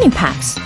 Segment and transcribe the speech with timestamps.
[0.00, 0.56] Morning Pops.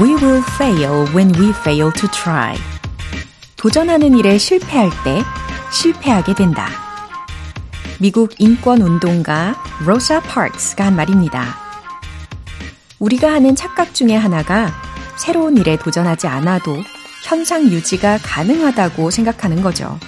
[0.00, 2.56] We will fail when we fail to try.
[3.56, 5.24] 도전하는 일에 실패할 때
[5.72, 6.68] 실패하게 된다.
[7.98, 11.56] 미국 인권 운동가 로사 파크스가 한 말입니다.
[13.00, 14.70] 우리가 하는 착각 중에 하나가
[15.16, 16.76] 새로운 일에 도전하지 않아도
[17.24, 19.98] 현상 유지가 가능하다고 생각하는 거죠.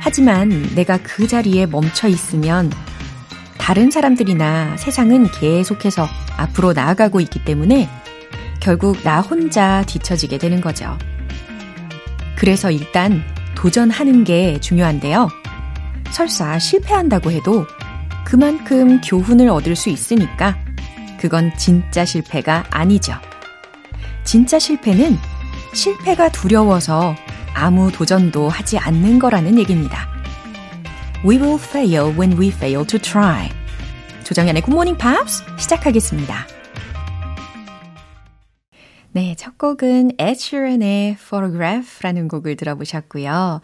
[0.00, 2.70] 하지만 내가 그 자리에 멈춰 있으면
[3.58, 7.88] 다른 사람들이나 세상은 계속해서 앞으로 나아가고 있기 때문에
[8.60, 10.96] 결국 나 혼자 뒤처지게 되는 거죠.
[12.36, 13.22] 그래서 일단
[13.54, 15.28] 도전하는 게 중요한데요.
[16.12, 17.66] 설사 실패한다고 해도
[18.24, 20.56] 그만큼 교훈을 얻을 수 있으니까
[21.20, 23.14] 그건 진짜 실패가 아니죠.
[24.24, 25.18] 진짜 실패는
[25.74, 27.14] 실패가 두려워서
[27.58, 30.06] 아무 도전도 하지 않는 거라는 얘기입니다.
[31.26, 33.48] We will fail when we fail to try.
[34.22, 36.46] 조정연의 Morning Pops 시작하겠습니다.
[39.10, 43.60] 네, 첫 곡은 Ed Sheeran의 Photograph라는 곡을 들어보셨고요.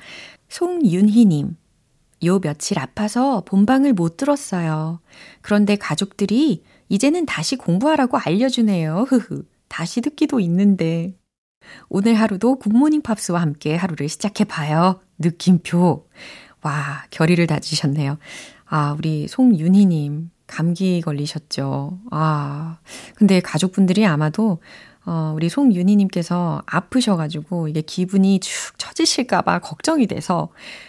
[0.48, 1.56] 송윤희님,
[2.24, 5.00] 요 며칠 아파서 본방을 못 들었어요.
[5.40, 9.06] 그런데 가족들이 이제는 다시 공부하라고 알려주네요.
[9.08, 9.44] 흐흐.
[9.68, 11.14] 다시 듣기도 있는데.
[11.88, 15.00] 오늘 하루도 굿모닝 팝스와 함께 하루를 시작해봐요.
[15.18, 16.06] 느낌표.
[16.62, 18.18] 와, 결의를 다지셨네요.
[18.66, 21.98] 아, 우리 송윤희님, 감기 걸리셨죠.
[22.10, 22.78] 아,
[23.14, 24.60] 근데 가족분들이 아마도
[25.06, 30.48] 어, 우리 송윤희님께서 아프셔가지고 이게 기분이 축 처지실까봐 걱정이 돼서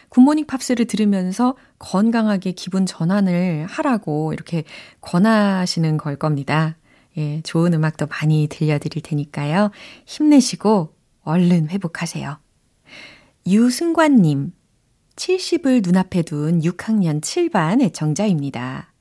[0.09, 4.63] 굿모닝 팝스를 들으면서 건강하게 기분 전환을 하라고 이렇게
[5.01, 6.77] 권하시는 걸 겁니다.
[7.17, 9.71] 예, 좋은 음악도 많이 들려드릴 테니까요.
[10.05, 10.93] 힘내시고
[11.23, 12.37] 얼른 회복하세요.
[13.47, 14.53] 유승관님,
[15.15, 18.91] 70을 눈앞에 둔 6학년 7반 애청자입니다.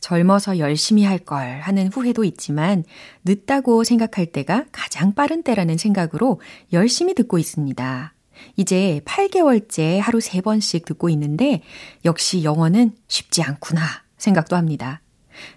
[0.00, 2.84] 젊어서 열심히 할 걸 하는 후회도 있지만
[3.24, 6.40] 늦다고 생각할 때가 가장 빠른 때라는 생각으로
[6.74, 8.12] 열심히 듣고 있습니다.
[8.56, 11.62] 이제 8개월째 하루 3번씩 듣고 있는데
[12.04, 13.82] 역시 영어는 쉽지 않구나
[14.18, 15.00] 생각도 합니다.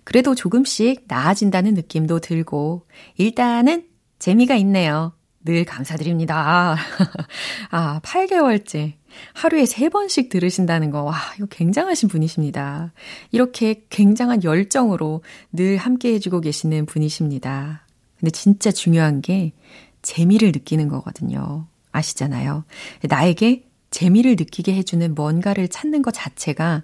[0.03, 3.85] 그래도 조금씩 나아진다는 느낌도 들고 일단은
[4.19, 5.13] 재미가 있네요.
[5.43, 6.75] 늘 감사드립니다.
[7.71, 8.93] 아, 8개월째.
[9.33, 12.91] 하루에 3번씩 들으신다는 거, 와, 이거 굉장하신 분이십니다.
[13.31, 15.23] 이렇게 굉장한 열정으로
[15.53, 17.85] 늘 함께 해주고 계시는 분이십니다.
[18.19, 19.53] 근데 진짜 중요한 게
[20.01, 21.67] 재미를 느끼는 거거든요.
[21.91, 22.65] 아시잖아요.
[23.03, 26.83] 나에게 재미를 느끼게 해주는 뭔가를 찾는 것 자체가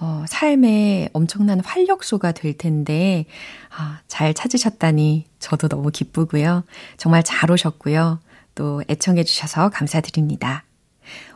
[0.00, 3.26] 어, 삶의 엄청난 활력소가 될 텐데,
[3.76, 6.64] 아, 잘 찾으셨다니 저도 너무 기쁘고요.
[6.96, 8.20] 정말 잘 오셨고요.
[8.54, 10.64] 또 애청해주셔서 감사드립니다.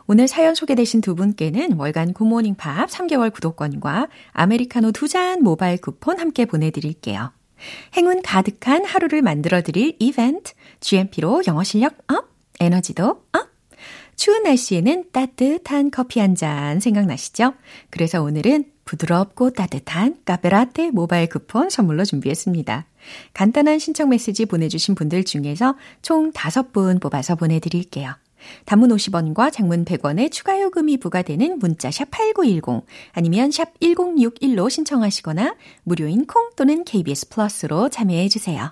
[0.07, 6.19] 오늘 사연 소개되신 두 분께는 월간 굿모닝 팝 3개월 구독권과 아메리카노 두 잔 모바일 쿠폰
[6.19, 7.31] 함께 보내드릴게요.
[7.95, 13.54] 행운 가득한 하루를 만들어드릴 이벤트, GMP로 영어 실력 up, 에너지도 up!
[14.15, 17.53] 추운 날씨에는 따뜻한 커피 한 잔 생각나시죠?
[17.89, 22.85] 그래서 오늘은 부드럽고 따뜻한 카페라떼 모바일 쿠폰 선물로 준비했습니다.
[23.33, 28.15] 간단한 신청 메시지 보내주신 분들 중에서 총 5분 뽑아서 보내드릴게요.
[28.65, 36.25] 단문 50원과 장문 100원의 추가 요금이 부과되는 문자 샵 8910 아니면 샵 1061로 신청하시거나 무료인
[36.27, 38.71] 콩 또는 KBS 플러스로 참여해 주세요.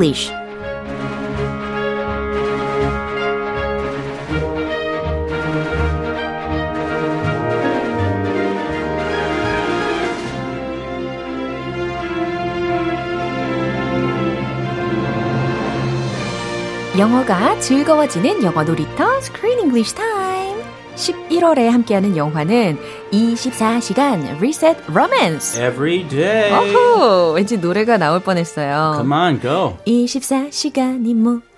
[0.00, 0.32] English
[16.98, 20.60] 영어가 즐거워지는 영어 놀이터 Screen English Time.
[20.96, 22.78] 11월에 함께하는 영화는
[23.12, 25.58] 24시간 Reset Romance.
[25.58, 26.52] Every day.
[26.52, 28.94] 어후, 왠지 노래가 나올 뻔했어요.
[28.96, 29.76] Come on, go.
[29.86, 31.14] 24시간이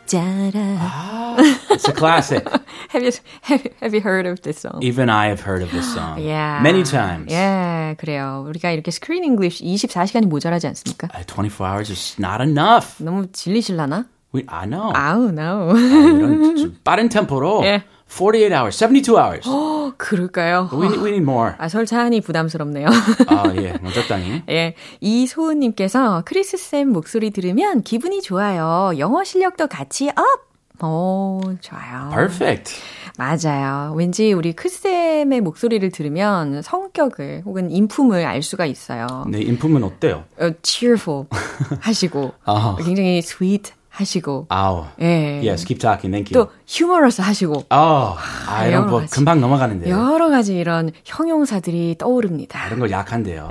[0.06, 0.60] 짜라.
[0.80, 1.36] Ah,
[1.70, 2.44] it's a classic.
[2.90, 3.12] have you
[3.42, 4.80] have, have you heard of this song?
[4.82, 6.60] Even I have heard of this song Yeah.
[6.62, 7.32] many times.
[7.32, 8.44] 예, 그래요.
[8.48, 11.08] 우리가 이렇게 스크린 잉글리쉬 24시간이 모자라지 않습니까?
[11.14, 13.02] Uh, 24 hours is not enough.
[13.02, 14.06] 너무 질리실라나?
[14.34, 14.92] We, I know.
[14.94, 15.72] 아우, no.
[15.76, 17.84] 이런 좀 빠른 템포로 예.
[18.16, 19.48] 48 hours, 72 hours.
[19.48, 20.68] 어, 그럴까요?
[20.72, 21.52] we, need, we need more.
[21.56, 22.88] 아, 설찬이 부담스럽네요.
[23.28, 23.72] 아, 예.
[23.80, 24.42] 뭐 적당히.
[24.50, 28.92] 예, 이소은님께서 크리스쌤 목소리 들으면 기분이 좋아요.
[28.98, 30.84] 영어 실력도 같이 up!
[30.84, 32.10] 오, 좋아요.
[32.10, 32.74] Perfect.
[33.16, 33.94] 맞아요.
[33.96, 39.06] 왠지 우리 크쌤의 목소리를 들으면 성격을 혹은 인품을 알 수가 있어요.
[39.28, 40.24] 네, 인품은 어때요?
[40.38, 41.26] 어, cheerful
[41.80, 42.76] 하시고, 아.
[42.84, 44.86] 굉장히 sweet 하시고, 아우.
[45.00, 45.40] 예.
[45.46, 46.10] Yes, keep talking.
[46.10, 46.46] Thank you.
[46.46, 48.16] 또 humorous 하시고, 아,
[48.48, 49.04] 아, 이런 거.
[49.10, 49.94] 금방 넘어가는데요.
[49.94, 52.66] 여러 가지 이런 형용사들이 떠오릅니다.
[52.68, 53.48] 이런 거 약한데요.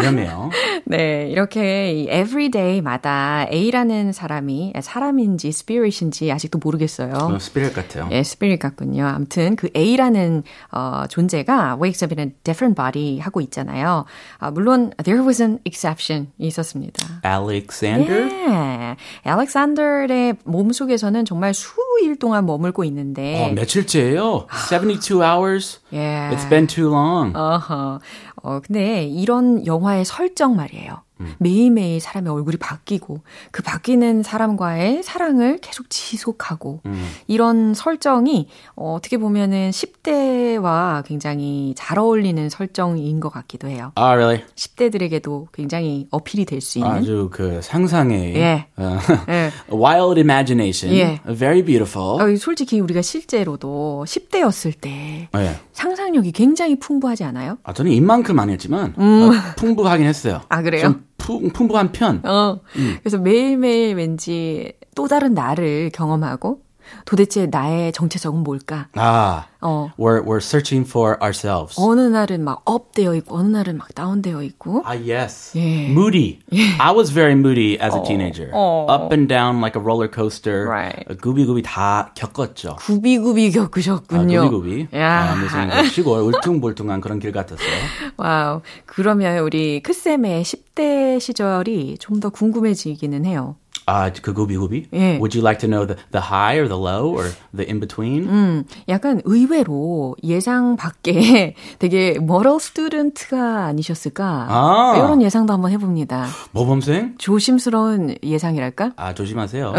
[0.00, 0.50] 위험해요.
[0.84, 7.12] 네, 이렇게 이 everyday마다 A라는 사람이 사람인지 spirit인지 아직도 모르겠어요.
[7.14, 8.08] 어, 스피릿 같아요.
[8.12, 9.06] 예, spirit 같군요.
[9.06, 10.42] 아무튼 그 A라는
[10.72, 14.04] 어, 존재가 wakes up in a different body 하고 있잖아요.
[14.38, 17.20] 아, 물론 there was an exception 있었습니다.
[17.24, 18.28] Alexander?
[18.48, 24.46] 예, 알렉산더의 몸속에서는 정말 수일 동안 머물고 있는데 어, 며칠째예요?
[24.68, 25.80] 72 hours?
[25.92, 26.30] 예.
[26.32, 27.36] It's been too long.
[27.36, 28.00] 어허.
[28.42, 31.02] 어, 근데 이런 영화의 설정 말이에요.
[31.20, 31.34] 음.
[31.38, 33.20] 매일매일 사람의 얼굴이 바뀌고
[33.50, 37.08] 그 바뀌는 사람과의 사랑을 계속 지속하고 음.
[37.26, 43.92] 이런 설정이 어, 어떻게 보면은 10대와 굉장히 잘 어울리는 설정인 것 같기도 해요.
[43.94, 44.44] 아, really?
[44.54, 46.90] 10대들에게도 굉장히 어필이 될 수 있는.
[46.90, 48.66] 아주 그 상상의 예.
[48.76, 48.98] 어,
[49.28, 49.50] 예.
[49.72, 50.94] wild imagination.
[50.96, 51.20] 예.
[51.34, 52.20] Very beautiful.
[52.20, 55.60] 어, 솔직히 우리가 실제로도 10대였을 때 예.
[55.72, 57.58] 상상력이 굉장히 풍부하지 않아요?
[57.62, 60.40] 아, 저는 입만큼 안 했지만 어, 풍부하긴 했어요.
[60.48, 60.96] 아, 그래요?
[61.18, 62.22] 좀 풍, 풍부한 편.
[62.24, 62.60] 어.
[62.76, 62.96] 음.
[63.00, 66.60] 그래서 매일매일 왠지 또 다른 나를 경험하고
[67.04, 68.88] 도대체 나의 정체성은 뭘까?
[68.94, 69.90] 아, 어.
[69.98, 71.76] we're, we're searching for ourselves.
[71.78, 75.52] 어느 날은 막 up되어 있고 어느 날은 막 다운되어 있고 Ah, yes.
[75.58, 75.90] 예.
[75.90, 76.38] Moody.
[76.78, 78.50] I was very moody as a teenager.
[78.52, 78.86] 어.
[78.88, 80.66] Up and down like a roller coaster.
[80.68, 81.04] Right.
[81.20, 82.76] 구비구비 다 겪었죠.
[82.80, 84.50] 구비구비 아, 겪으셨군요.
[84.50, 84.88] 구비구비.
[84.96, 85.32] 야.
[85.32, 87.68] 아, 무슨 그 시골 울퉁불퉁한 그런 길 같았어요.
[88.16, 88.60] wow.
[88.86, 93.56] 그러면 우리 크쌤의 10대 시절이 좀 더 궁금해지기는 해요.
[93.88, 94.88] 아, 그 구비구비?
[94.94, 94.98] 예.
[95.18, 98.24] Would you like to know the, the high or the low or the in between?
[98.28, 104.46] 음, 약간 의외로 예상 밖에 되게 moral student가 아니셨을까?
[104.50, 104.94] 아.
[104.96, 106.26] 이런 예상도 한번 해봅니다.
[106.50, 107.14] 모범생?
[107.18, 108.90] 조심스러운 예상이랄까?
[108.96, 109.72] 아, 조심하세요.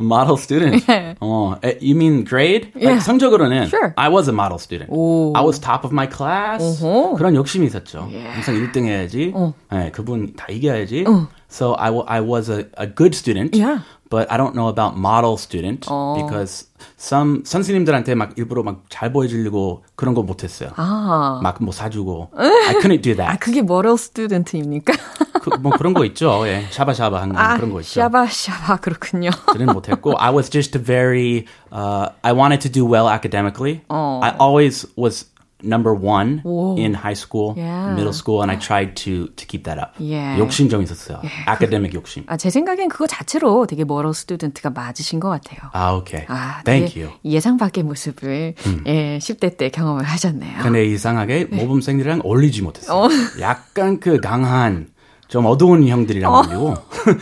[0.00, 0.84] model student.
[1.20, 2.72] 어, 에, you mean grade?
[2.74, 2.98] Yeah.
[2.98, 3.92] Like, 성적으로는 Sure.
[3.96, 4.90] I was a model student.
[4.90, 5.32] 오.
[5.36, 6.82] I was top of my class.
[6.82, 7.14] 어허.
[7.14, 8.08] 그런 욕심이 있었죠.
[8.32, 9.30] 항상 1등 해야지.
[9.32, 9.54] 어.
[9.70, 11.04] 네, 그분 다 이겨야지.
[11.53, 13.55] So I, wa- I was a, a good student.
[13.55, 13.79] Yeah.
[14.09, 16.15] But I don't know about model student 어.
[16.17, 16.65] because
[16.97, 20.71] some 선생님들한테 막 일부러 막 잘 보여주려고 그런 거 못했어요.
[20.77, 21.39] 아.
[21.43, 22.29] 막 뭐 사주고.
[22.35, 23.39] I couldn't do 아, that.
[23.39, 24.93] 그게 moral student입니까?
[25.41, 26.47] 그, 뭐 그런 거 있죠.
[26.47, 26.65] 예.
[26.71, 28.01] 샤바샤바 하는 아, 그런 거 있죠.
[28.01, 29.29] 샤바샤바 그렇군요.
[29.53, 33.81] 저는 못했고 I was just very uh, I wanted to do well academically.
[33.89, 34.19] 어.
[34.23, 35.25] I always was
[35.64, 36.76] number one 오.
[36.78, 37.92] in high school, Yeah.
[37.94, 39.92] middle school, and I tried to to keep that up.
[40.02, 40.38] 예.
[40.38, 41.20] 욕심 좀 있었어요.
[41.48, 42.24] academic 욕심.
[42.26, 45.70] 아, 제 생각엔 그거 자체로 되게 moral student가 맞으신 것 같아요.
[45.72, 46.22] 아, 오케이.
[46.28, 47.14] 아, Thank you.
[47.24, 48.54] 예상 밖의 모습을
[48.86, 50.62] 예, 10대 때 경험을 하셨네요.
[50.62, 51.56] 근데 이상하게 네.
[51.56, 53.08] 모범생들이랑 어울리지 못했어요.
[53.40, 54.88] 약간 그 강한
[55.28, 56.74] 좀 어두운 형들이랑 어울리고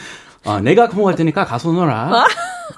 [0.44, 2.24] 어, 내가 공부할 테니까 가서 놀아.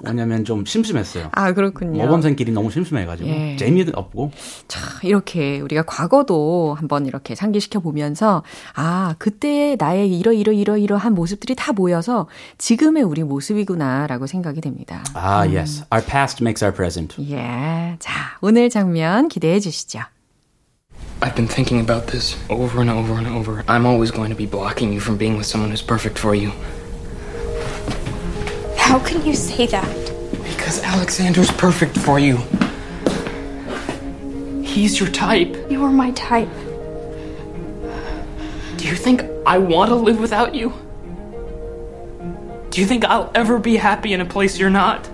[0.04, 1.28] 왜냐면 좀 심심했어요.
[1.32, 2.02] 아, 그렇군요.
[2.02, 3.56] 모범생끼리 너무 심심해가지고 예.
[3.56, 4.30] 재미도 없고
[4.68, 8.42] 참, 이렇게 우리가 과거도 한번 이렇게 상기시켜 보면서
[8.74, 15.04] 아, 그때 나의 이러이러이러이러한 모습들이 다 모여서 지금의 우리 모습이구나라고 생각이 됩니다.
[15.14, 15.84] 아, yes.
[15.92, 17.16] Our past makes our present.
[17.30, 17.96] 예.
[17.98, 20.00] 자, 오늘 장면 기대해 주시죠.
[21.20, 23.64] I've been thinking about this over and over and over.
[23.66, 26.52] I'm always going to be blocking you from being with someone who's perfect for you.
[28.84, 29.88] How can you say that?
[30.44, 32.36] Because Alexander's perfect for you.
[34.62, 35.56] He's your type.
[35.70, 36.52] You're my type.
[38.76, 40.74] Do you think I want to live without you?
[42.70, 45.08] Do you think I'll ever be happy in a place you're not?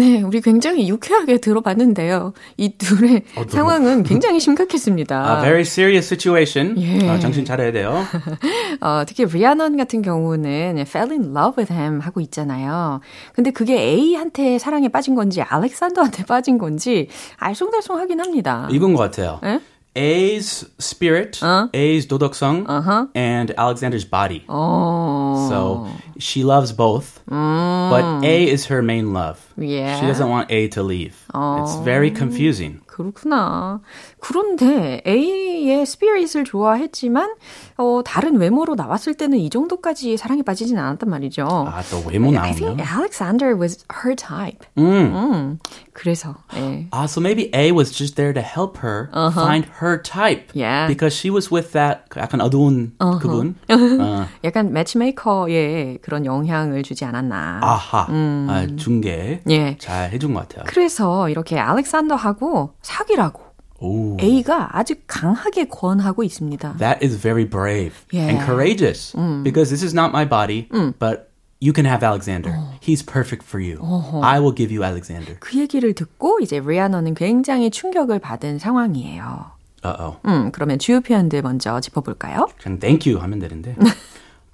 [0.00, 2.32] 네, 우리 굉장히 유쾌하게 들어봤는데요.
[2.56, 5.36] 이 둘의 상황은 굉장히 심각했습니다.
[5.36, 6.74] A very serious situation.
[6.78, 7.06] 예.
[7.06, 8.02] 어, 정신 차려야 돼요.
[8.80, 13.00] 어, 특히 리아넌 같은 경우는 fell in love with him 하고 있잖아요.
[13.34, 18.68] 근데 그게 A한테 사랑에 빠진 건지 알렉산더한테 빠진 건지 알쏭달쏭하긴 합니다.
[18.70, 19.38] 이건 것 같아요.
[19.44, 19.60] 에?
[19.97, 21.39] A's spirit,
[21.73, 22.67] A's 도덕성,
[23.15, 24.43] and Alexander's body.
[24.49, 25.47] 어.
[25.47, 25.87] So
[26.19, 29.39] she loves both, but A is her main love.
[29.57, 29.97] Yeah.
[29.99, 31.15] She doesn't want A to leave.
[31.33, 32.81] It's very confusing.
[32.87, 33.79] 그렇구나.
[34.19, 37.34] 그런데 A 의 스피릿을 좋아했지만
[37.76, 41.46] 어, 다른 외모로 나왔을 때는 이 정도까지 사랑에 빠지진 않았단 말이죠.
[41.46, 42.86] 아, 또 외모 I think 나오면.
[42.86, 44.66] Alexander was her type.
[44.78, 44.84] 음.
[45.14, 45.58] 음,
[45.92, 46.88] 그래서 예.
[46.92, 50.52] Ah, so maybe A was just there to help her find her type.
[50.54, 50.86] Yeah.
[50.88, 53.56] Because she was with that 약간 어두운 그분.
[53.70, 57.60] 어, 약간 매치메이커의 그런 영향을 주지 않았나.
[57.62, 58.06] 아하.
[58.10, 59.42] 아, 중계.
[59.48, 59.76] 예.
[59.78, 60.64] 잘 해준 것 같아요.
[60.66, 63.49] 그래서 이렇게 알렉산더하고 사귀라고
[63.80, 64.16] 오.
[64.20, 66.76] A가 아주 강하게 권하고 있습니다.
[66.78, 68.28] That is very brave Yeah.
[68.30, 69.14] and courageous.
[69.42, 70.68] Because this is not my body,
[70.98, 72.52] but you can have Alexander.
[72.80, 73.80] He's perfect for you.
[74.22, 75.36] I will give you Alexander.
[75.40, 79.52] 그 얘기를 듣고 이제 리아너는 굉장히 충격을 받은 상황이에요.
[79.82, 80.18] Uh-oh.
[80.26, 82.48] 음, 그러면 주요 표현들 먼저 짚어볼까요?
[82.62, 83.74] 그냥 thank you 하면 되는데.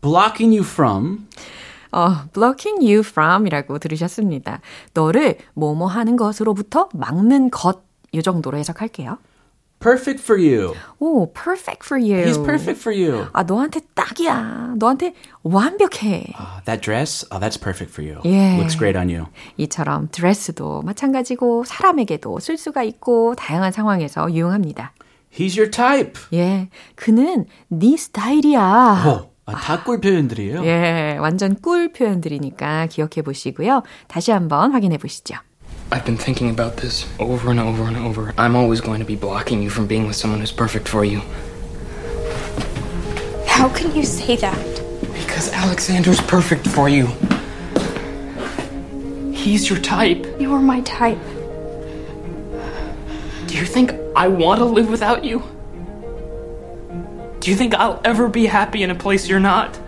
[0.01, 1.27] Blocking you from
[1.91, 4.61] 어, blocking you from이라고 들으셨습니다.
[4.95, 7.86] 너를 뭐뭐 하는 것으로부터 막는 것,
[8.17, 9.19] 이 정도로 해석할게요.
[9.79, 10.75] perfect for you.
[10.99, 12.25] 오, perfect for you.
[12.25, 13.27] He's perfect for you.
[13.35, 14.75] 아, 너한테 딱이야.
[14.79, 16.33] 너한테 완벽해.
[16.35, 18.21] Uh, that dress, oh, that's perfect for you.
[18.25, 18.57] Yeah.
[18.59, 19.27] Looks great on you.
[19.59, 24.93] 이처럼 드레스도 마찬가지고 사람에게도 쓸 수가 있고 다양한 상황에서 유용합니다.
[25.31, 26.23] He's your type.
[26.33, 29.05] 예, 그는 네 스타일이야.
[29.07, 30.65] 어, 아, 다꿀 표현들이에요.
[30.65, 33.83] 예, 완전 꿀 표현들이니까 기억해 보시고요.
[34.09, 35.37] 다시 한번 확인해 보시죠.
[35.93, 38.35] I've been thinking about this over and over and over.
[38.37, 41.21] I'm always going to be blocking you from being with someone who's perfect for you.
[43.47, 44.83] How can you say that?
[45.13, 47.07] Because Alexander's perfect for you.
[49.33, 50.27] He's your type.
[50.41, 51.23] You're my type.
[53.47, 55.43] Do you think I want to live without you?
[57.39, 59.79] Do you think I'll ever be happy in a place you're not?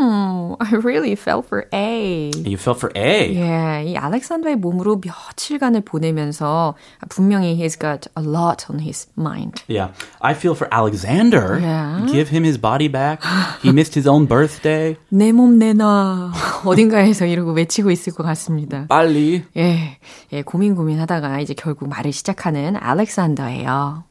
[0.00, 2.30] Hmm, I really fell for A.
[2.34, 3.36] You fell for A.
[3.36, 6.74] 예, 이 알렉산더의 몸으로 며칠간을 보내면서
[7.10, 9.62] 분명히 he's got a lot on his mind.
[9.68, 9.92] Yeah.
[10.22, 11.58] I feel for Alexander.
[11.60, 12.06] Yeah.
[12.10, 13.20] Give him his body back.
[13.62, 14.96] He missed his own birthday.
[15.12, 16.32] 내 몸 내놔.
[16.64, 18.86] 어딘가에서 이러고 외치고 있을 것 같습니다.
[18.88, 19.44] 빨리.
[19.58, 19.98] 예,
[20.32, 24.04] 예, 고민 고민하다가 이제 결국 말을 시작하는 알렉산더예요.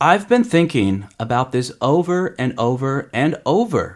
[0.00, 3.94] I've been thinking about this over and over and over.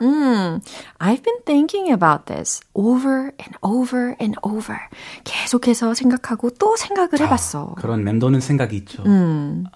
[1.00, 4.80] I've been thinking about this over and over and over.
[5.22, 7.76] 계속해서 생각하고 또 생각을 해봤어.
[7.78, 9.04] 그런 맴도는 생각이 있죠.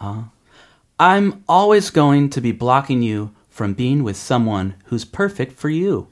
[0.00, 0.30] 아.
[0.98, 6.07] I'm always going to be blocking you from being with someone who's perfect for you.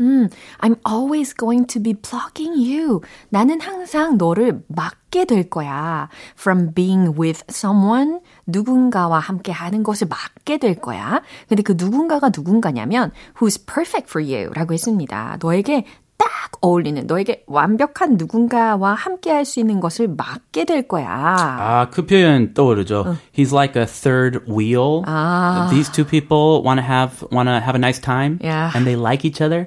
[0.59, 3.01] I'm always going to be blocking you.
[3.29, 6.09] 나는 항상 너를 막게 될 거야.
[6.37, 11.21] From being with someone, 누군가와 함께 하는 것을 막게 될 거야.
[11.47, 15.37] 근데 그 누군가가 누군가냐면 who's perfect for you 라고 했습니다.
[15.41, 15.85] 너에게
[16.19, 16.27] 딱
[16.61, 21.07] 어울리는, 너에게 완벽한 누군가와 함께 할 수 있는 것을 막게 될 거야.
[21.09, 23.15] 아, 그 표현 떠오르죠.
[23.33, 25.01] He's like a third wheel.
[25.71, 28.69] These two people want to have want to have a nice time Yeah.
[28.75, 29.65] and they like each other.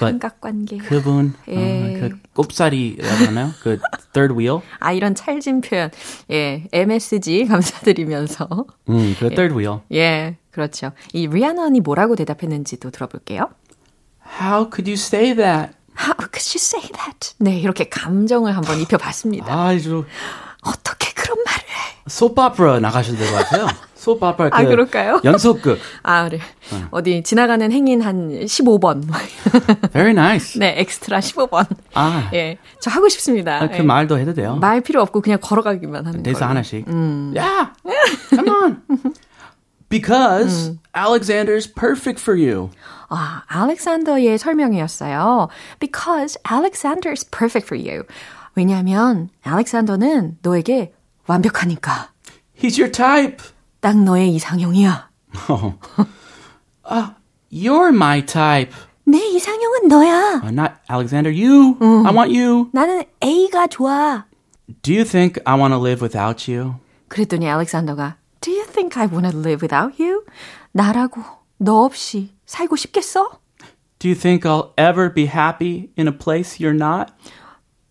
[0.00, 0.78] But 삼각관계.
[0.78, 1.54] 그분 예.
[1.56, 3.50] 어, 그 꼽사리라고 하나요?
[3.62, 3.78] 그
[4.12, 4.60] third wheel.
[4.80, 5.90] 아, 이런 찰진 표현.
[6.32, 8.48] 예, MSG 감사드리면서.
[8.88, 9.80] 음, 그 third wheel.
[9.92, 10.90] 예, 그렇죠.
[11.12, 13.50] 이 리아넌이 뭐라고 대답했는지도 들어볼게요.
[14.40, 15.74] How could you say that?
[16.02, 17.34] How could you say that?
[17.38, 19.52] 네, 이렇게 감정을 한번 입혀봤습니다.
[19.52, 20.04] 아주
[20.62, 21.96] 어떻게 그런 말을 해?
[22.08, 23.66] 소프오페라 나가셔도 될 것 같아요.
[23.94, 25.20] 소프오페라 그 아, 그럴까요?
[25.24, 25.78] 연속극.
[26.02, 26.40] 아, 네.
[26.90, 29.04] 어디 지나가는 행인 한 15번.
[29.92, 30.58] Very nice.
[30.58, 31.66] 네, 엑스트라 15번.
[31.94, 33.62] 아, 예, 저 하고 싶습니다.
[33.62, 33.82] 아, 그 예.
[33.82, 34.56] 말도 해도 돼요.
[34.56, 36.48] 말 필요 없고 그냥 걸어가기만 하는 대사.
[36.48, 36.84] 하나씩.
[36.88, 37.70] Yeah,
[38.30, 38.82] come on.
[39.88, 42.70] Because Alexander's perfect for you.
[43.14, 45.48] 아, 알렉산더의 설명이었어요.
[45.78, 48.04] Because Alexander's perfect for you.
[48.54, 50.94] 왜냐하면 알렉산더는 너에게
[51.26, 52.10] 완벽하니까.
[52.58, 53.44] He's your type.
[53.80, 55.10] 딱 너의 이상형이야.
[57.52, 58.74] You're my type.
[59.04, 60.40] 내 이상형은 너야.
[60.42, 61.30] Uh, not Alexander.
[61.30, 61.76] You.
[62.06, 62.68] I want you.
[62.72, 64.24] 나는 A가 좋아.
[64.82, 66.76] Do you think I want to live without you?
[67.08, 70.24] 그랬더니 알렉산더가 Do you think I want to live without you?
[70.72, 71.20] 나라고
[71.62, 73.30] 너 없이 살고 싶겠어?
[73.98, 77.12] Do you think I'll ever be happy in a place you're not?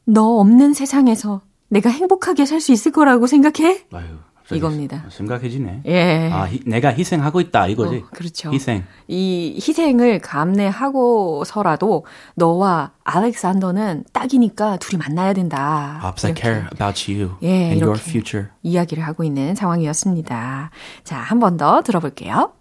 [0.06, 3.86] 너 없는 세상에서 내가 행복하게 살 수 있을 거라고 생각해?
[3.94, 4.06] 아유,
[4.52, 5.06] 이겁니다.
[5.08, 5.84] 심각해지네.
[5.86, 6.30] 예.
[6.34, 7.98] 아, 히- 내가 희생하고 있다 이거지.
[8.00, 8.52] 어, 그렇죠.
[8.52, 8.84] 희생.
[9.08, 16.00] 이 희생을 감내하고서라도 너와 알렉산더는 딱이니까 둘이 만나야 된다.
[16.02, 18.50] Pops, I care about you 예, and your future.
[18.64, 20.72] 이야기를 하고 있는 상황이었습니다.
[21.06, 22.52] 자, 한 번 더 들어볼게요.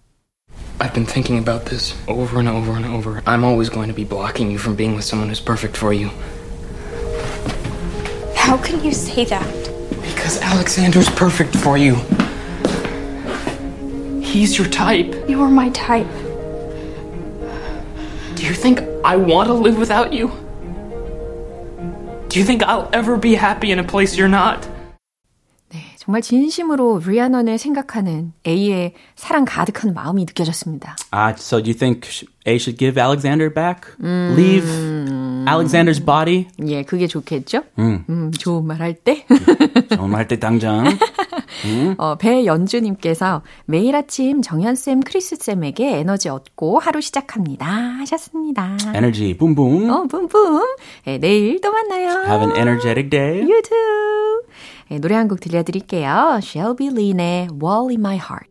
[0.82, 3.22] I've been thinking about this over and over and over.
[3.26, 6.08] I'm always going to be blocking you from being with someone who's perfect for you.
[8.34, 9.46] How can you say that?
[10.00, 11.96] Because Alexander's perfect for you.
[14.22, 15.14] He's your type.
[15.28, 16.10] You're my type.
[18.36, 20.28] Do you think I want to live without you?
[22.28, 24.66] Do you think I'll ever be happy in a place you're not?
[26.10, 30.96] 네, 정말 진심으로 리아넌을 생각하는 A의 사랑 가득한 마음이 느껴졌습니다.
[31.12, 32.08] Uh, so do you think
[32.48, 33.94] A should give Alexander back?
[34.02, 34.66] Leave
[35.46, 36.48] Alexander's body?
[36.66, 37.62] 예, 그게 좋겠죠?
[37.78, 39.24] 음, 좋은 말 할 때.
[39.94, 40.84] 정말 때 당장.
[41.98, 47.66] 어, 배연주님께서 매일 아침 정현쌤, 크리스쌤에게 에너지 얻고 하루 시작합니다.
[47.66, 48.76] 하셨습니다.
[49.38, 49.90] Boom boom.
[49.90, 50.62] 어, 뿜뿜.
[51.04, 52.08] 네, 내일 또 만나요.
[52.26, 53.40] Have an energetic day.
[53.42, 54.42] You too.
[54.88, 56.40] 네, 노래 한 곡 들려드릴게요.
[56.42, 58.50] Shelby Lynne의 Wall in My Heart.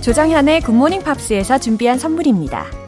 [0.00, 2.87] 조정현의 굿모닝 팝스에서 준비한 선물입니다.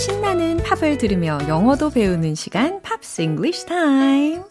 [0.00, 4.42] 신나는 팝을 들으며 영어도 배우는 시간, Pops English time.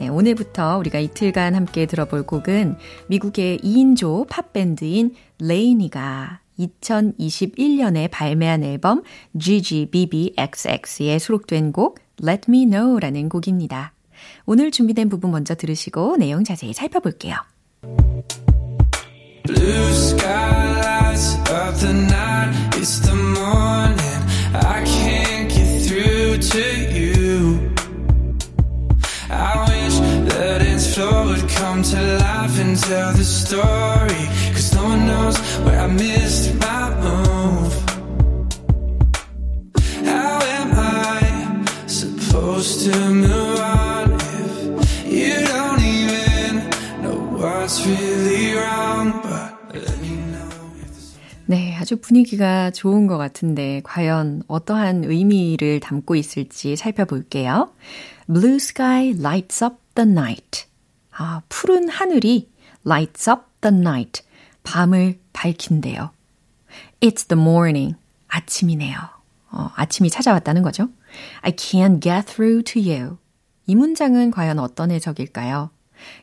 [0.00, 9.04] 네, 오늘부터 우리가 이틀간 함께 들어볼 곡은 미국의 2인조 팝밴드인 LANY가 2021년에 발매한 앨범
[9.38, 13.92] GGBBXX에 수록된 곡 Let Me Know라는 곡입니다.
[14.44, 17.36] 오늘 준비된 부분 먼저 들으시고 내용 자세히 살펴볼게요.
[19.44, 24.05] Blue skies of the night, it's the morning.
[26.38, 27.72] To you.
[29.30, 29.96] I wish
[30.28, 34.24] the dance floor would come to life and tell the story.
[34.52, 37.74] Cause no one knows where I missed my move.
[40.04, 46.70] How am I supposed to move on if you don't even
[47.02, 49.20] know what's really wrong?
[49.22, 49.55] But
[51.86, 57.70] 아주 분위기가 좋은 것 같은데 과연 어떠한 의미를 담고 있을지 살펴볼게요.
[58.26, 60.64] Blue sky lights up the night.
[61.12, 62.50] 아, 푸른 하늘이
[62.84, 64.24] lights up the night.
[64.64, 66.10] 밤을 밝힌대요.
[67.00, 67.94] It's the morning.
[68.26, 68.96] 아침이네요.
[69.52, 70.88] 어, 아침이 찾아왔다는 거죠.
[71.42, 73.18] I can't get through to you.
[73.68, 75.70] 이 문장은 과연 어떤 해석일까요?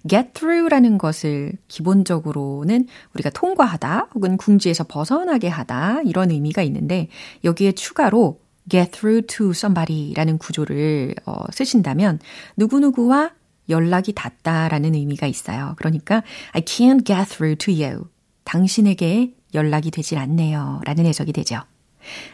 [0.08, 7.08] Get through라는 것을 기본적으로는 우리가 통과하다 혹은 궁지에서 벗어나게 하다 이런 의미가 있는데
[7.43, 12.19] 여기에 추가로 get through to somebody라는 구조를 어, 쓰신다면
[12.58, 13.32] 누구누구와
[13.69, 15.76] 연락이 닿다라는 의미가 있어요.
[15.78, 18.08] 그러니까 I can't get through to you.
[18.43, 20.82] 당신에게 연락이 되질 않네요.
[20.86, 21.62] 라는 해석이 되죠.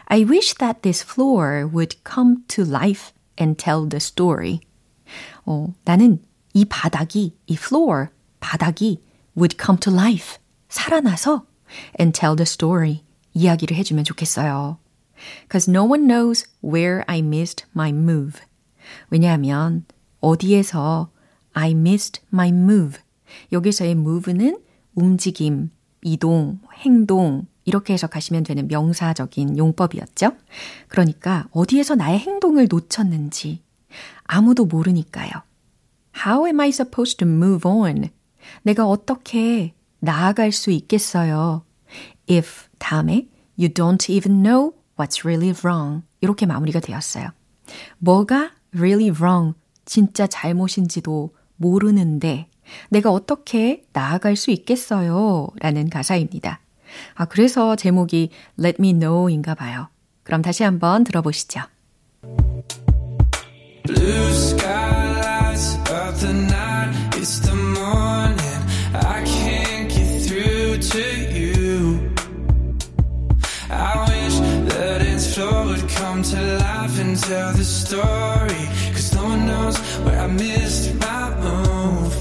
[0.06, 4.60] I wish that this floor would come to life and tell the story.
[5.44, 6.20] 어, 나는
[6.52, 8.08] 이 바닥이, 이 floor,
[8.40, 9.00] 바닥이
[9.36, 10.38] would come to life.
[10.68, 11.46] 살아나서
[11.98, 13.02] and tell the story.
[13.34, 14.78] 이야기를 해주면 좋겠어요.
[15.50, 18.40] Cause no one knows where I missed my move.
[19.10, 19.84] 왜냐하면
[20.20, 21.10] 어디에서
[21.52, 22.98] I missed my move.
[23.52, 24.60] 여기서의 move는
[24.94, 25.70] 움직임,
[26.02, 30.32] 이동, 행동, 이렇게 해석하시면 되는 명사적인 용법이었죠.
[30.88, 33.62] 그러니까 어디에서 나의 행동을 놓쳤는지
[34.24, 35.30] 아무도 모르니까요.
[36.14, 38.10] How am I supposed to move on?
[38.62, 41.64] 내가 어떻게 나아갈 수 있겠어요?
[42.28, 46.02] If 다음에 you don't even know what's really wrong.
[46.20, 47.30] 이렇게 마무리가 되었어요.
[47.98, 52.48] 뭐가 really wrong, 진짜 잘못인지도 모르는데
[52.88, 55.48] 내가 어떻게 나아갈 수 있겠어요?
[55.60, 56.60] 라는 가사입니다.
[57.14, 59.88] 아, 그래서 제목이 Let Me Know인가 봐요.
[60.22, 61.60] 그럼 다시 한번 들어보시죠.
[76.20, 78.68] come to life and tell the story.
[78.92, 82.14] Cause no one knows where I missed my move.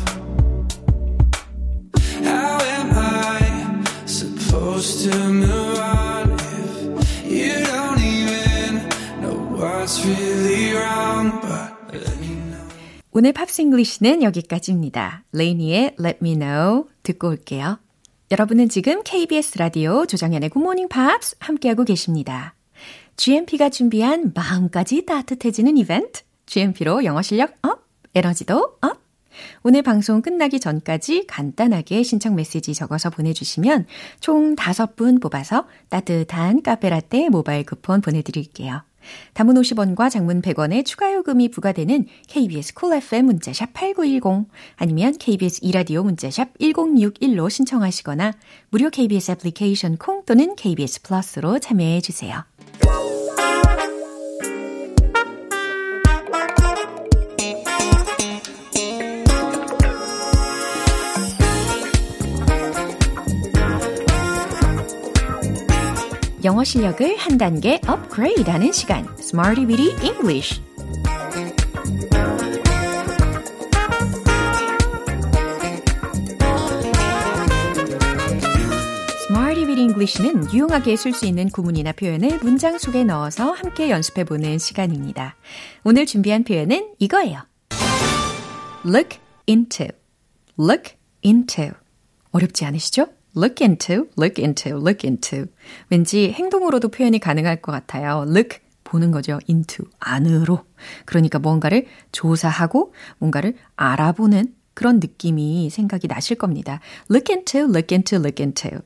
[2.23, 8.89] How am I supposed to move on if you don't even
[9.21, 11.31] know what's really wrong?
[11.41, 11.69] But
[13.11, 15.23] 오늘 팝싱글리시는 여기까지입니다.
[15.33, 17.79] 레이니의 Let Me Know 듣고 올게요.
[18.31, 22.53] 여러분은 지금 KBS 라디오 조정현의 Good Morning Pops 함께하고 계십니다.
[23.19, 27.83] GMP가 준비한 마음까지 따뜻해지는 이벤트 GMP로 영어 실력 up,
[28.15, 28.97] 에너지도 up.
[29.61, 33.87] 오늘 방송 끝나기 전까지 간단하게 신청 메시지 적어서 보내주시면
[34.21, 38.83] 총 5분 뽑아서 따뜻한 카페라떼 모바일 쿠폰 보내드릴게요.
[39.33, 46.03] 단문 50원과 장문 100원의 추가 요금이 부과되는 KBS Cool FM 문자샵 8910 아니면 KBS 이라디오
[46.03, 48.31] 문자샵 1061로 신청하시거나
[48.69, 52.45] 무료 KBS 애플리케이션 콩 또는 KBS 플러스로 참여해 주세요.
[66.45, 70.61] 영어 실력을 한 단계 업그레이드 하는 시간 Smarty Weedy English
[79.99, 85.35] English는 유용하게 쓸 수 있는 구문이나 표현을 문장 속에 넣어서 함께 연습해 보는 시간입니다.
[85.83, 87.41] 오늘 준비한 표현은 이거예요.
[88.85, 89.87] Look into,
[90.57, 90.93] look
[91.25, 91.71] into.
[92.31, 93.07] 어렵지 않으시죠?
[93.35, 95.47] look into, look into, look into.
[95.89, 98.23] 왠지 행동으로도 표현이 가능할 것 같아요.
[98.25, 99.37] look, 보는 거죠.
[99.49, 100.63] into, 안으로.
[101.03, 106.79] 그러니까 뭔가를 조사하고 뭔가를 알아보는 그런 느낌이 생각이 나실 겁니다.
[107.11, 108.79] look into, look into, look into.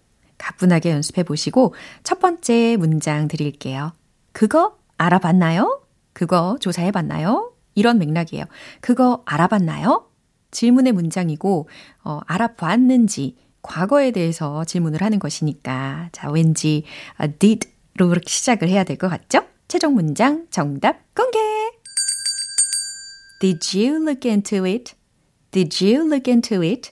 [0.43, 3.93] 가뿐하게 연습해 보시고 첫 번째 문장 드릴게요.
[4.33, 5.81] 그거 알아봤나요?
[6.11, 7.53] 그거 조사해 봤나요?
[7.75, 8.43] 이런 맥락이에요.
[8.81, 10.09] 그거 알아봤나요?
[10.51, 11.69] 질문의 문장이고,
[12.03, 16.83] 어, 알아봤는지, 과거에 대해서 질문을 하는 것이니까 자 왠지
[17.19, 19.47] uh, did로 그렇게 시작을 해야 될 것 같죠?
[19.69, 21.39] 최종 문장 정답 공개.
[23.39, 24.93] Did you look into it?
[25.51, 26.91] Did you look into it?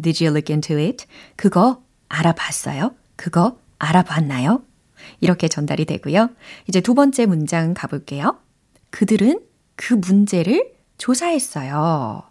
[0.00, 1.06] Did you look into it?
[1.36, 2.94] 그거 알아봤어요?
[3.16, 4.62] 그거 알아봤나요?
[5.20, 6.30] 이렇게 전달이 되고요.
[6.68, 8.38] 이제 두 번째 문장 가볼게요.
[8.90, 9.40] 그들은
[9.76, 12.22] 그 문제를 조사했어요.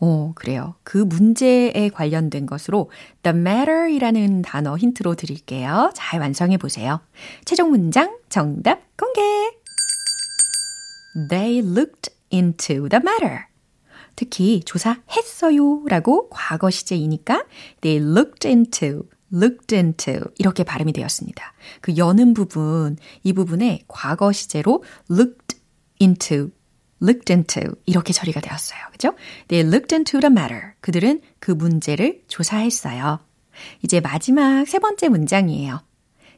[0.00, 0.74] 어, 그래요.
[0.82, 2.90] 그 문제에 관련된 것으로
[3.22, 5.92] the matter이라는 단어 힌트로 드릴게요.
[5.94, 7.00] 잘 완성해 보세요.
[7.44, 9.20] 최종 문장 정답 공개.
[11.28, 13.44] They looked into the matter.
[14.16, 17.44] 특히 조사했어요 라고 과거 시제이니까
[17.80, 21.52] they looked into, looked into 이렇게 발음이 되었습니다.
[21.80, 25.58] 그 여는 부분, 이 부분에 과거 시제로 looked
[26.00, 26.50] into
[27.02, 28.80] looked into 이렇게 처리가 되었어요.
[28.92, 29.14] 그죠?
[29.48, 30.72] They looked into the matter.
[30.80, 33.20] 그들은 그 문제를 조사했어요.
[33.82, 35.82] 이제 마지막 세 번째 문장이에요.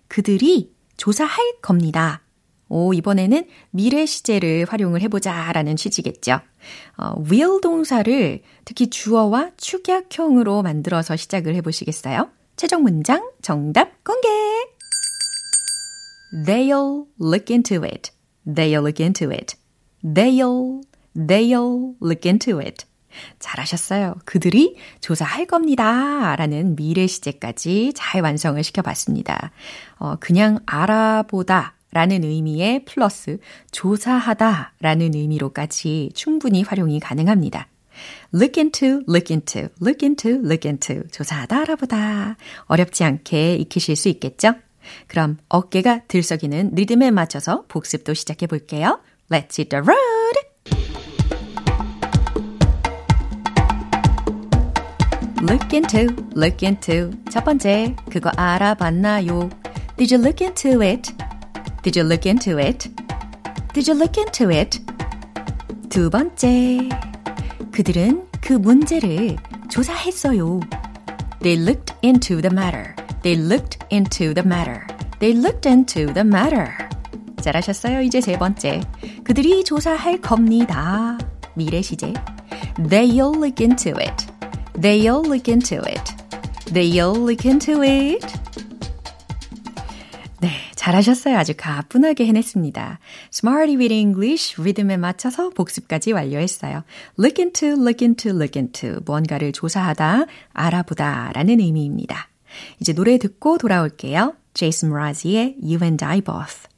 [0.09, 2.23] 그들이 조사할 겁니다.
[2.69, 6.41] 오, 이번에는 미래 시제를 활용을 해보자 라는 취지겠죠.
[6.97, 12.31] 어, will 동사를 특히 주어와 축약형으로 만들어서 시작을 해보시겠어요?
[12.63, 14.29] 최종 문장 정답 공개!
[16.47, 18.13] They'll look into it.
[18.47, 19.57] They'll look into it.
[20.05, 20.81] They'll,
[21.17, 22.87] they'll look into it.
[23.41, 24.15] 잘하셨어요.
[24.25, 26.37] 그들이 조사할 겁니다.
[26.37, 29.51] 라는 미래 시제까지 잘 완성을 시켜봤습니다.
[29.97, 33.39] 어, 그냥 알아보다 라는 의미의 플러스
[33.73, 37.67] 조사하다 라는 의미로까지 충분히 활용이 가능합니다.
[38.35, 41.09] Look into, look into, look into, look into.
[41.11, 42.37] 조사하다, 알아보다.
[42.67, 44.55] 어렵지 않게 익히실 수 있겠죠?
[45.07, 49.01] 그럼 어깨가 들썩이는 리듬에 맞춰서 복습도 시작해 볼게요.
[49.31, 50.23] Let's hit the road!
[55.43, 57.11] Look into, look into.
[57.31, 59.51] 첫 번째, 그거 알아봤나요?
[59.97, 61.13] Did you look into it?
[61.83, 62.89] Did you look into it?
[63.75, 64.81] Did you look into it?
[65.89, 66.89] 두 번째,
[67.73, 69.37] 그들은 그 문제를
[69.71, 70.61] 조사했어요.
[71.41, 72.95] They looked into the matter.
[73.23, 74.87] They looked into the matter.
[75.21, 76.69] They looked into the matter.
[77.41, 78.03] 잘하셨어요.
[78.03, 78.83] 이제 세 번째.
[79.25, 81.19] 그들이 조사할 겁니다.
[81.55, 82.13] 미래 시제.
[82.77, 84.27] They'll look into it.
[84.75, 86.15] They'll look into it.
[86.73, 88.42] They'll look into it.
[90.83, 91.39] 네, 잘하셨어요.
[91.39, 92.99] 아주 가뿐하게 해냈습니다.
[93.33, 96.83] Smarty with English 리듬에 맞춰서 복습까지 완료했어요.
[97.19, 99.01] Look into, look into, look into.
[99.07, 102.29] 뭔가를 조사하다, 알아보다 라는 의미입니다.
[102.81, 104.35] 이제 노래 듣고 돌아올게요.
[104.55, 106.69] Jason Mraz이의 You and I Both.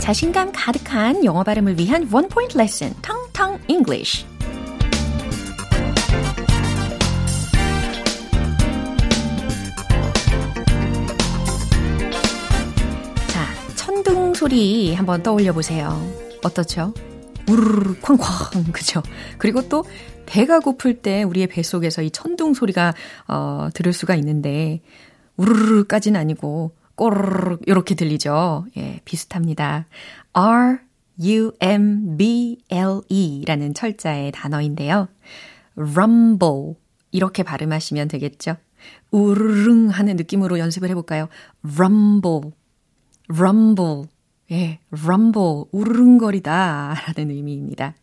[0.00, 4.26] 자신감 가득한 영어 발음을 위한 원 포인트 레슨, 텅텅 English.
[14.44, 15.88] 소리 한번 떠올려 보세요.
[16.44, 16.92] 어떻죠?
[17.48, 19.02] 우르르 쾅쾅 그죠?
[19.38, 19.84] 그리고 또
[20.26, 22.92] 배가 고플 때 우리의 뱃속에서 이 천둥 소리가
[23.26, 24.82] 어, 들을 수가 있는데
[25.38, 28.66] 우르르까지는 아니고 꼬르르 이렇게 들리죠.
[28.76, 29.86] 예, 비슷합니다.
[30.34, 30.76] R
[31.22, 35.08] U M B L E라는 철자의 단어인데요.
[35.74, 36.74] rumble
[37.12, 38.56] 이렇게 발음하시면 되겠죠.
[39.10, 41.28] 우르릉 하는 느낌으로 연습을 해 볼까요?
[41.64, 42.52] rumble,
[43.30, 44.08] rumble,
[44.50, 47.94] 예, rumble, 우르릉거리다 라는 의미입니다.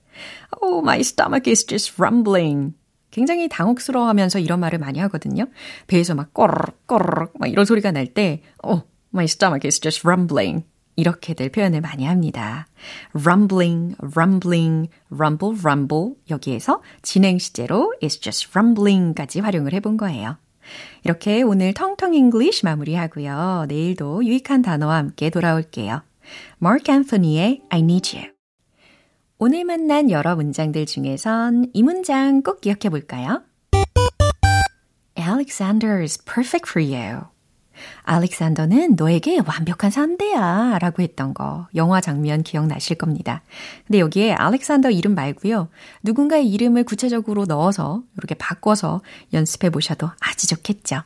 [0.62, 2.73] Oh, my stomach is just rumbling.
[3.12, 5.45] 굉장히 당혹스러워 하면서 이런 말을 많이 하거든요.
[5.88, 10.65] 배에서 막 꼬르륵, 꼬르륵, 막 이런 소리가 날 때, oh, my stomach is just rumbling.
[10.95, 12.67] 이렇게들 표현을 많이 합니다.
[13.13, 16.15] rumbling, rumbling, rumble, rumble.
[16.30, 20.38] 여기에서 진행 시제로 is just rumbling까지 활용을 해본 거예요.
[21.04, 23.65] 이렇게 오늘 텅텅 English 마무리하고요.
[23.67, 26.01] 내일도 유익한 단어와 함께 돌아올게요.
[26.62, 28.32] Marc Anthony의 I Need You.
[29.38, 33.41] 오늘 만난 여러 문장들 중에선 이 문장 꼭 기억해 볼까요?
[35.17, 37.24] Alexander is perfect for you.
[38.04, 43.41] 알렉산더는 너에게 완벽한 상대야 라고 했던 거 영화 장면 기억나실 겁니다.
[43.88, 45.70] 근데 여기에 알렉산더 이름 말고요.
[46.04, 49.02] 누군가의 이름을 구체적으로 넣어서 이렇게 바꿔서
[49.34, 51.04] 연습해 보셔도 아주 좋겠죠.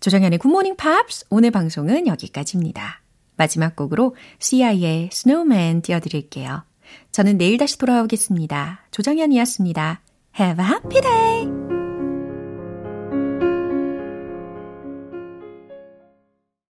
[0.00, 3.03] 조정현의 굿모닝 팝스 오늘 방송은 여기까지입니다.
[3.36, 6.64] 마지막 곡으로 CI의 Snowman 띄워드릴게요.
[7.12, 8.86] 저는 내일 다시 돌아오겠습니다.
[8.90, 10.00] 조정현이었습니다.
[10.38, 11.83] Have a happy day!